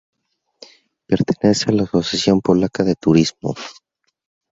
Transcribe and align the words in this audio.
Pertenecen 1.09 1.73
a 1.73 1.75
la 1.75 1.83
Asociación 1.83 2.41
Polaca 2.41 2.81
de 2.83 2.95
Turismo. 2.95 3.53